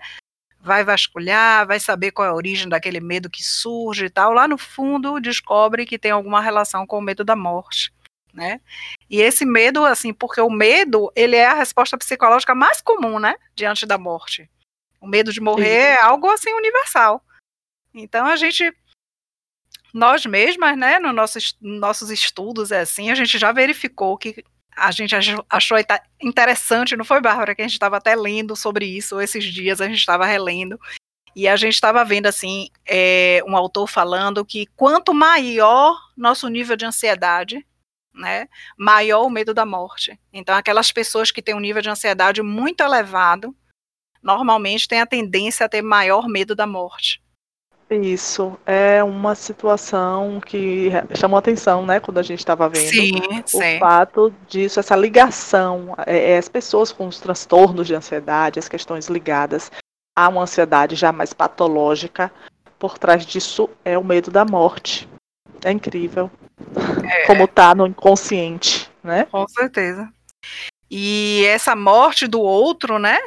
vai 0.60 0.84
vasculhar, 0.84 1.68
vai 1.68 1.80
saber 1.80 2.12
qual 2.12 2.28
é 2.28 2.32
a 2.32 2.36
origem 2.36 2.68
daquele 2.68 3.00
medo 3.00 3.30
que 3.30 3.44
surge 3.44 4.06
e 4.06 4.10
tal, 4.10 4.34
lá 4.34 4.48
no 4.48 4.58
fundo 4.58 5.20
descobre 5.20 5.86
que 5.86 6.00
tem 6.00 6.12
alguma 6.12 6.42
relação 6.42 6.86
com 6.86 6.98
o 6.98 7.02
medo 7.02 7.24
da 7.24 7.36
morte 7.36 7.94
né? 8.36 8.60
E 9.10 9.22
esse 9.22 9.46
medo, 9.46 9.86
assim, 9.86 10.14
porque 10.14 10.42
o 10.42 10.50
medo, 10.50 11.12
ele 11.16 11.36
é 11.36 11.46
a 11.46 11.54
resposta 11.54 11.98
psicológica 11.98 12.56
mais 12.56 12.82
comum, 12.82 13.20
né, 13.20 13.36
diante 13.56 13.86
da 13.86 13.98
morte. 13.98 14.50
O 15.00 15.08
medo 15.08 15.32
de 15.32 15.40
morrer 15.40 15.66
Sim. 15.66 15.88
é 15.88 16.02
algo, 16.02 16.30
assim, 16.30 16.54
universal. 16.54 17.24
Então, 17.94 18.26
a 18.26 18.36
gente, 18.36 18.76
nós 19.94 20.26
mesmas, 20.26 20.76
né, 20.78 21.00
no 21.00 21.14
nossos, 21.14 21.56
nossos 21.62 22.10
estudos, 22.10 22.72
é 22.72 22.82
assim, 22.82 23.12
a 23.12 23.16
gente 23.16 23.38
já 23.38 23.52
verificou 23.52 24.18
que 24.18 24.44
a 24.76 24.92
gente 24.92 25.16
achou 25.50 25.78
interessante, 26.22 26.98
não 26.98 27.06
foi, 27.06 27.22
Bárbara, 27.22 27.56
que 27.56 27.62
a 27.62 27.66
gente 27.66 27.74
estava 27.74 27.98
até 27.98 28.14
lendo 28.14 28.56
sobre 28.56 28.86
isso 28.86 29.22
esses 29.22 29.46
dias, 29.46 29.80
a 29.80 29.88
gente 29.88 30.00
estava 30.00 30.26
relendo, 30.26 30.78
e 31.36 31.48
a 31.48 31.56
gente 31.56 31.74
estava 31.74 32.04
vendo, 32.04 32.28
assim, 32.28 32.70
é, 32.86 33.42
um 33.48 33.56
autor 33.56 33.88
falando 33.88 34.44
que 34.46 34.66
quanto 34.76 35.14
maior 35.14 35.98
nosso 36.16 36.48
nível 36.48 36.76
de 36.76 36.86
ansiedade, 36.86 37.66
né, 38.16 38.48
maior 38.78 39.24
o 39.24 39.30
medo 39.30 39.54
da 39.54 39.66
morte. 39.66 40.20
Então, 40.32 40.56
aquelas 40.56 40.92
pessoas 40.92 41.32
que 41.32 41.42
têm 41.42 41.56
um 41.56 41.60
nível 41.60 41.82
de 41.82 41.90
ansiedade 41.90 42.42
muito 42.42 42.82
elevado, 42.82 43.56
normalmente 44.24 44.88
têm 44.88 45.02
a 45.02 45.06
tendência 45.06 45.66
a 45.66 45.70
ter 45.70 45.82
maior 45.82 46.28
medo 46.28 46.56
da 46.56 46.66
morte. 46.66 47.22
Isso 47.88 48.58
é 48.66 49.04
uma 49.04 49.36
situação 49.36 50.42
que 50.44 50.90
chamou 51.16 51.38
atenção, 51.38 51.86
né, 51.86 52.00
quando 52.00 52.18
a 52.18 52.24
gente 52.24 52.40
estava 52.40 52.68
vendo 52.68 52.90
sim, 52.90 53.22
o 53.44 53.48
sim. 53.48 53.78
fato 53.78 54.34
disso, 54.48 54.80
essa 54.80 54.96
ligação, 54.96 55.94
é, 56.08 56.32
é, 56.32 56.38
as 56.40 56.50
pessoas 56.50 56.92
com 56.92 57.08
os 57.08 57.20
transtornos 57.20 57.86
de 57.86 57.94
ansiedade, 57.94 58.58
as 58.58 58.68
questões 58.68 59.08
ligadas 59.08 59.72
a 60.18 60.30
uma 60.30 60.42
ansiedade 60.42 60.96
já 60.96 61.12
mais 61.12 61.32
patológica, 61.32 62.32
por 62.80 62.98
trás 62.98 63.24
disso 63.24 63.70
é 63.84 63.96
o 63.98 64.04
medo 64.04 64.32
da 64.32 64.44
morte. 64.44 65.08
É 65.64 65.72
incrível. 65.72 66.32
É. 67.04 67.26
Como 67.26 67.48
tá 67.48 67.74
no 67.76 67.88
inconsciente, 67.88 68.90
né? 69.04 69.26
Com 69.32 69.48
certeza. 69.48 70.10
E 70.90 71.44
essa 71.46 71.76
morte 71.76 72.28
do 72.28 72.40
outro, 72.40 73.00
né? 73.00 73.18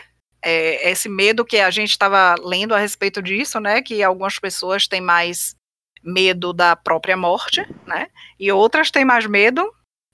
É, 0.43 0.91
esse 0.91 1.09
medo 1.09 1.45
que 1.45 1.59
a 1.59 1.71
gente 1.71 1.91
estava 1.91 2.35
lendo 2.41 2.75
a 2.75 2.79
respeito 2.79 3.21
disso, 3.21 3.59
né? 3.61 3.83
Que 3.83 4.03
algumas 4.03 4.38
pessoas 4.38 4.87
têm 4.87 5.00
mais 5.00 5.55
medo 6.03 6.53
da 6.53 6.77
própria 6.77 7.17
morte, 7.17 7.67
né? 7.87 8.09
E 8.38 8.50
outras 8.53 8.91
têm 8.91 9.05
mais 9.05 9.27
medo 9.27 9.69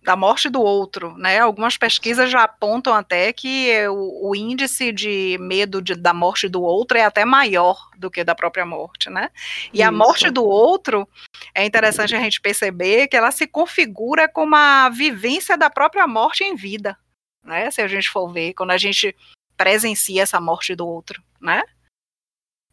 da 0.05 0.15
morte 0.15 0.51
do 0.51 0.61
outro, 0.61 1.17
né? 1.17 1.39
Algumas 1.39 1.79
pesquisas 1.79 2.31
já 2.31 2.43
apontam 2.43 2.93
até 2.93 3.33
que 3.33 3.73
o, 3.89 4.29
o 4.29 4.37
índice 4.37 4.93
de 4.93 5.39
medo 5.41 5.81
de, 5.81 5.95
da 5.95 6.13
morte 6.13 6.47
do 6.47 6.63
outro 6.63 6.99
é 6.99 7.05
até 7.05 7.25
maior 7.25 7.89
do 7.97 8.11
que 8.11 8.23
da 8.23 8.35
própria 8.35 8.67
morte, 8.67 9.09
né? 9.09 9.31
E 9.73 9.79
Isso. 9.79 9.89
a 9.89 9.91
morte 9.91 10.31
do 10.31 10.45
outro 10.45 11.09
é 11.55 11.65
interessante 11.65 12.15
a 12.15 12.21
gente 12.21 12.39
perceber 12.39 13.09
que 13.09 13.17
ela 13.17 13.31
se 13.31 13.47
configura 13.47 14.29
como 14.29 14.55
a 14.55 14.91
vivência 14.91 15.57
da 15.57 15.71
própria 15.71 16.07
morte 16.07 16.45
em 16.45 16.55
vida, 16.55 16.99
né? 17.43 17.71
Se 17.71 17.81
a 17.81 17.89
gente 17.89 18.11
for 18.11 18.31
ver, 18.31 18.53
quando 18.53 18.73
a 18.73 18.79
gente 18.79 19.17
presencia 19.57 20.23
essa 20.23 20.39
morte 20.39 20.75
do 20.75 20.87
outro, 20.87 21.23
né? 21.41 21.63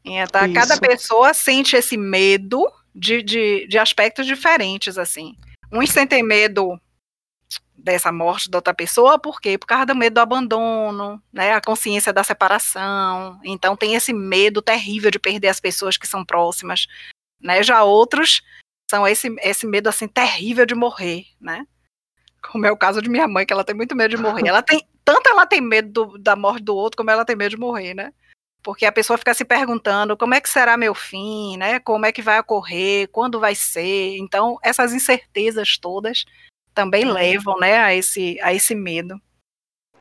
Então, 0.03 0.45
Isso. 0.45 0.53
cada 0.53 0.77
pessoa 0.77 1.33
sente 1.33 1.77
esse 1.77 1.95
medo 1.95 2.69
de, 2.93 3.23
de, 3.23 3.67
de 3.67 3.77
aspectos 3.77 4.25
diferentes, 4.25 4.97
assim. 4.97 5.37
Uns 5.71 5.91
sentem 5.91 6.21
medo 6.21 6.77
dessa 7.83 8.11
morte 8.11 8.49
da 8.49 8.59
outra 8.59 8.73
pessoa, 8.73 9.19
por 9.19 9.41
quê? 9.41 9.57
Por 9.57 9.65
causa 9.65 9.87
do 9.87 9.95
medo 9.95 10.15
do 10.15 10.21
abandono, 10.21 11.21
né, 11.33 11.51
a 11.53 11.61
consciência 11.61 12.13
da 12.13 12.23
separação, 12.23 13.39
então 13.43 13.75
tem 13.75 13.95
esse 13.95 14.13
medo 14.13 14.61
terrível 14.61 15.09
de 15.09 15.19
perder 15.19 15.47
as 15.47 15.59
pessoas 15.59 15.97
que 15.97 16.07
são 16.07 16.23
próximas, 16.23 16.87
né, 17.41 17.63
já 17.63 17.83
outros 17.83 18.41
são 18.89 19.07
esse, 19.07 19.33
esse 19.41 19.65
medo, 19.65 19.89
assim, 19.89 20.07
terrível 20.07 20.65
de 20.65 20.75
morrer, 20.75 21.25
né, 21.39 21.65
como 22.51 22.65
é 22.65 22.71
o 22.71 22.77
caso 22.77 23.01
de 23.01 23.09
minha 23.09 23.27
mãe, 23.27 23.45
que 23.45 23.53
ela 23.53 23.63
tem 23.63 23.75
muito 23.75 23.95
medo 23.95 24.15
de 24.15 24.21
morrer, 24.21 24.47
ela 24.47 24.61
tem, 24.61 24.87
tanto 25.03 25.29
ela 25.29 25.45
tem 25.45 25.61
medo 25.61 25.91
do, 25.91 26.17
da 26.17 26.35
morte 26.35 26.63
do 26.63 26.75
outro, 26.75 26.97
como 26.97 27.09
ela 27.09 27.25
tem 27.25 27.35
medo 27.35 27.51
de 27.51 27.57
morrer, 27.57 27.95
né, 27.95 28.13
porque 28.63 28.85
a 28.85 28.91
pessoa 28.91 29.17
fica 29.17 29.33
se 29.33 29.43
perguntando 29.43 30.15
como 30.15 30.35
é 30.35 30.41
que 30.41 30.49
será 30.49 30.77
meu 30.77 30.93
fim, 30.93 31.57
né, 31.57 31.79
como 31.79 32.05
é 32.05 32.11
que 32.11 32.21
vai 32.21 32.39
ocorrer, 32.39 33.09
quando 33.11 33.39
vai 33.39 33.55
ser, 33.55 34.17
então 34.17 34.59
essas 34.61 34.93
incertezas 34.93 35.79
todas 35.79 36.25
também 36.73 37.05
uhum. 37.05 37.13
levam, 37.13 37.59
né, 37.59 37.77
a 37.77 37.93
esse, 37.93 38.39
a 38.41 38.53
esse 38.53 38.75
medo. 38.75 39.19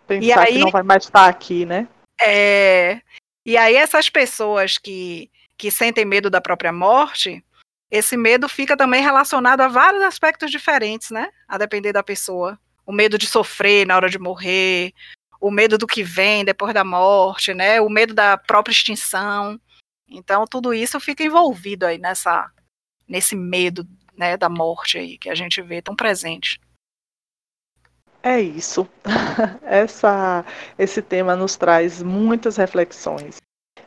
Pensar 0.06 0.24
e 0.24 0.32
aí, 0.32 0.52
que 0.54 0.58
não 0.60 0.70
vai 0.70 0.82
mais 0.82 1.04
estar 1.04 1.28
aqui, 1.28 1.64
né? 1.64 1.88
É, 2.20 3.00
e 3.44 3.56
aí 3.56 3.76
essas 3.76 4.10
pessoas 4.10 4.76
que, 4.76 5.30
que 5.56 5.70
sentem 5.70 6.04
medo 6.04 6.28
da 6.28 6.40
própria 6.40 6.72
morte, 6.72 7.44
esse 7.90 8.16
medo 8.16 8.48
fica 8.48 8.76
também 8.76 9.02
relacionado 9.02 9.60
a 9.60 9.68
vários 9.68 10.02
aspectos 10.02 10.50
diferentes, 10.50 11.10
né? 11.10 11.30
A 11.48 11.58
depender 11.58 11.92
da 11.92 12.02
pessoa. 12.02 12.58
O 12.86 12.92
medo 12.92 13.18
de 13.18 13.26
sofrer 13.26 13.86
na 13.86 13.96
hora 13.96 14.08
de 14.08 14.18
morrer, 14.18 14.92
o 15.40 15.50
medo 15.50 15.78
do 15.78 15.86
que 15.86 16.02
vem 16.02 16.44
depois 16.44 16.74
da 16.74 16.84
morte, 16.84 17.54
né? 17.54 17.80
O 17.80 17.88
medo 17.88 18.14
da 18.14 18.36
própria 18.36 18.72
extinção. 18.72 19.60
Então 20.08 20.44
tudo 20.44 20.74
isso 20.74 21.00
fica 21.00 21.24
envolvido 21.24 21.86
aí 21.86 21.98
nessa 21.98 22.50
nesse 23.08 23.34
medo 23.34 23.84
né, 24.20 24.36
da 24.36 24.50
morte 24.50 24.98
aí 24.98 25.16
que 25.16 25.30
a 25.30 25.34
gente 25.34 25.62
vê 25.62 25.80
tão 25.80 25.96
presente. 25.96 26.60
É 28.22 28.38
isso. 28.38 28.86
Essa, 29.64 30.44
esse 30.78 31.00
tema 31.00 31.34
nos 31.34 31.56
traz 31.56 32.02
muitas 32.02 32.58
reflexões. 32.58 33.38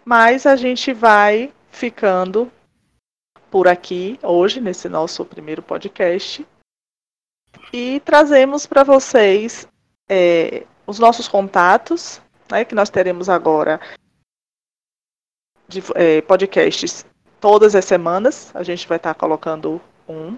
Mas 0.03 0.47
a 0.47 0.55
gente 0.55 0.91
vai 0.91 1.53
ficando 1.71 2.51
por 3.51 3.67
aqui 3.67 4.19
hoje, 4.23 4.59
nesse 4.59 4.89
nosso 4.89 5.23
primeiro 5.23 5.61
podcast. 5.61 6.45
E 7.71 7.99
trazemos 7.99 8.65
para 8.65 8.83
vocês 8.83 9.67
é, 10.09 10.65
os 10.87 10.97
nossos 10.97 11.27
contatos, 11.27 12.19
né, 12.51 12.65
que 12.65 12.73
nós 12.73 12.89
teremos 12.89 13.29
agora 13.29 13.79
de 15.67 15.83
é, 15.93 16.21
podcasts 16.21 17.05
todas 17.39 17.75
as 17.75 17.85
semanas. 17.85 18.51
A 18.55 18.63
gente 18.63 18.87
vai 18.87 18.97
estar 18.97 19.13
tá 19.13 19.19
colocando 19.19 19.79
um. 20.07 20.37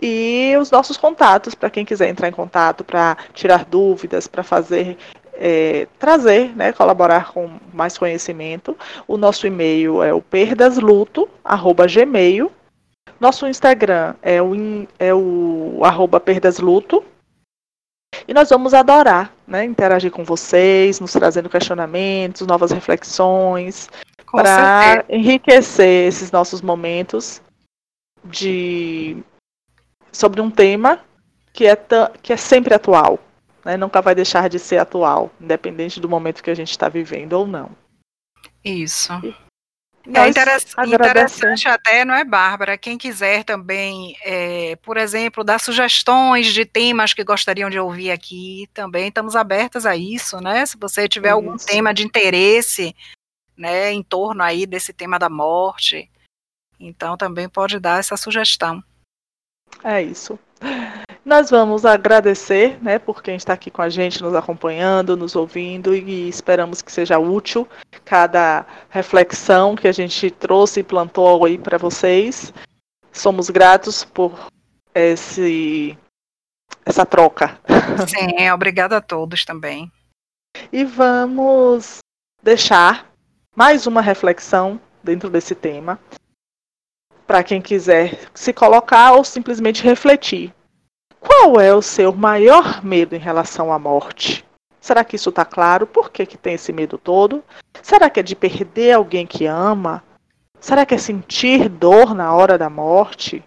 E 0.00 0.56
os 0.60 0.70
nossos 0.70 0.96
contatos, 0.96 1.54
para 1.54 1.68
quem 1.70 1.84
quiser 1.84 2.08
entrar 2.08 2.28
em 2.28 2.32
contato, 2.32 2.82
para 2.82 3.16
tirar 3.32 3.64
dúvidas, 3.64 4.26
para 4.26 4.42
fazer 4.42 4.98
é, 5.34 5.86
trazer, 5.98 6.54
né, 6.56 6.72
colaborar 6.72 7.32
com 7.32 7.50
mais 7.72 7.96
conhecimento. 7.96 8.76
O 9.06 9.16
nosso 9.16 9.46
e-mail 9.46 10.02
é 10.02 10.12
o 10.12 10.20
perdasluto@gmail. 10.20 12.50
Nosso 13.18 13.46
Instagram 13.46 14.14
é 14.22 14.42
o, 14.42 14.54
é 14.98 15.14
o 15.14 15.80
arroba 15.84 16.18
perdasluto. 16.18 17.04
E 18.26 18.34
nós 18.34 18.50
vamos 18.50 18.74
adorar 18.74 19.32
né, 19.46 19.64
interagir 19.64 20.10
com 20.10 20.24
vocês, 20.24 20.98
nos 20.98 21.12
trazendo 21.12 21.50
questionamentos, 21.50 22.46
novas 22.46 22.70
reflexões, 22.70 23.90
para 24.30 25.04
enriquecer 25.08 26.08
esses 26.08 26.32
nossos 26.32 26.62
momentos 26.62 27.42
de 28.24 29.22
sobre 30.12 30.40
um 30.40 30.50
tema 30.50 31.00
que 31.52 31.66
é, 31.66 31.76
que 32.22 32.32
é 32.32 32.36
sempre 32.36 32.74
atual, 32.74 33.18
né, 33.64 33.76
nunca 33.76 34.00
vai 34.00 34.14
deixar 34.14 34.48
de 34.48 34.58
ser 34.58 34.78
atual, 34.78 35.30
independente 35.40 36.00
do 36.00 36.08
momento 36.08 36.42
que 36.42 36.50
a 36.50 36.54
gente 36.54 36.70
está 36.70 36.88
vivendo 36.88 37.34
ou 37.34 37.46
não. 37.46 37.70
Isso. 38.64 39.12
é 40.12 40.28
interessante 40.28 41.68
até, 41.68 42.04
não 42.04 42.14
é, 42.14 42.24
Bárbara? 42.24 42.78
Quem 42.78 42.98
quiser 42.98 43.44
também, 43.44 44.16
é, 44.24 44.76
por 44.76 44.96
exemplo, 44.96 45.44
dar 45.44 45.60
sugestões 45.60 46.52
de 46.52 46.64
temas 46.64 47.12
que 47.12 47.24
gostariam 47.24 47.70
de 47.70 47.78
ouvir 47.78 48.10
aqui, 48.10 48.68
também 48.72 49.08
estamos 49.08 49.36
abertas 49.36 49.86
a 49.86 49.96
isso, 49.96 50.40
né? 50.40 50.64
Se 50.66 50.76
você 50.76 51.08
tiver 51.08 51.28
isso. 51.28 51.36
algum 51.36 51.56
tema 51.56 51.92
de 51.92 52.04
interesse, 52.04 52.94
né, 53.56 53.92
em 53.92 54.02
torno 54.02 54.42
aí 54.42 54.66
desse 54.66 54.92
tema 54.92 55.18
da 55.18 55.28
morte, 55.28 56.10
então 56.86 57.16
também 57.16 57.48
pode 57.48 57.78
dar 57.78 57.98
essa 57.98 58.16
sugestão. 58.16 58.82
É 59.82 60.02
isso. 60.02 60.38
Nós 61.24 61.50
vamos 61.50 61.84
agradecer, 61.84 62.82
né, 62.82 62.98
por 62.98 63.22
quem 63.22 63.36
está 63.36 63.52
aqui 63.52 63.70
com 63.70 63.80
a 63.80 63.88
gente, 63.88 64.22
nos 64.22 64.34
acompanhando, 64.34 65.16
nos 65.16 65.36
ouvindo 65.36 65.94
e 65.94 66.28
esperamos 66.28 66.82
que 66.82 66.90
seja 66.90 67.18
útil 67.18 67.68
cada 68.04 68.66
reflexão 68.90 69.76
que 69.76 69.86
a 69.86 69.92
gente 69.92 70.30
trouxe 70.30 70.80
e 70.80 70.84
plantou 70.84 71.44
aí 71.44 71.56
para 71.56 71.78
vocês. 71.78 72.52
Somos 73.12 73.50
gratos 73.50 74.04
por 74.04 74.48
esse 74.94 75.96
essa 76.84 77.06
troca. 77.06 77.58
Sim, 78.08 78.50
obrigada 78.50 78.96
a 78.96 79.00
todos 79.00 79.44
também. 79.44 79.90
E 80.72 80.84
vamos 80.84 81.98
deixar 82.42 83.10
mais 83.54 83.86
uma 83.86 84.00
reflexão 84.00 84.80
dentro 85.04 85.30
desse 85.30 85.54
tema 85.54 86.00
para 87.32 87.42
quem 87.42 87.62
quiser 87.62 88.28
se 88.34 88.52
colocar 88.52 89.12
ou 89.12 89.24
simplesmente 89.24 89.82
refletir 89.82 90.54
qual 91.18 91.58
é 91.58 91.74
o 91.74 91.80
seu 91.80 92.12
maior 92.12 92.84
medo 92.84 93.16
em 93.16 93.18
relação 93.18 93.72
à 93.72 93.78
morte? 93.78 94.44
Será 94.78 95.02
que 95.02 95.16
isso 95.16 95.30
está 95.30 95.42
claro? 95.42 95.86
Por 95.86 96.10
que, 96.10 96.26
que 96.26 96.36
tem 96.36 96.52
esse 96.52 96.74
medo 96.74 96.98
todo? 96.98 97.42
Será 97.82 98.10
que 98.10 98.20
é 98.20 98.22
de 98.22 98.36
perder 98.36 98.92
alguém 98.92 99.26
que 99.26 99.46
ama? 99.46 100.04
Será 100.60 100.84
que 100.84 100.94
é 100.94 100.98
sentir 100.98 101.70
dor 101.70 102.14
na 102.14 102.34
hora 102.34 102.58
da 102.58 102.68
morte? 102.68 103.42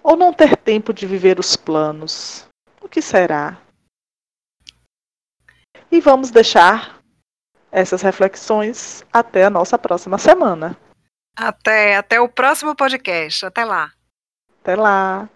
Ou 0.00 0.16
não 0.16 0.32
ter 0.32 0.56
tempo 0.56 0.94
de 0.94 1.04
viver 1.04 1.40
os 1.40 1.56
planos? 1.56 2.46
O 2.80 2.88
que 2.88 3.02
será? 3.02 3.58
E 5.90 6.00
vamos 6.00 6.30
deixar 6.30 7.00
essas 7.72 8.00
reflexões 8.00 9.04
até 9.12 9.44
a 9.44 9.50
nossa 9.50 9.76
próxima 9.76 10.18
semana. 10.18 10.78
Até, 11.36 11.96
até 11.96 12.20
o 12.20 12.28
próximo 12.28 12.74
podcast. 12.74 13.46
Até 13.46 13.64
lá. 13.64 13.90
Até 14.60 14.76
lá. 14.76 15.28